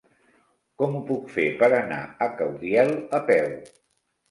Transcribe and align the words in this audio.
Com 0.81 0.97
ho 0.99 1.01
puc 1.09 1.27
fer 1.35 1.45
per 1.61 1.69
anar 1.81 2.01
a 2.07 2.31
Caudiel 2.41 2.93
a 3.21 3.23
peu? 3.31 3.57